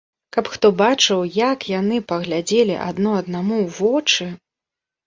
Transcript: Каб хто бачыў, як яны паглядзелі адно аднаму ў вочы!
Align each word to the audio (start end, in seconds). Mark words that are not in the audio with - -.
Каб 0.35 0.45
хто 0.53 0.71
бачыў, 0.79 1.19
як 1.51 1.67
яны 1.79 2.01
паглядзелі 2.13 2.81
адно 2.89 3.09
аднаму 3.21 3.55
ў 3.63 3.67
вочы! 3.81 4.33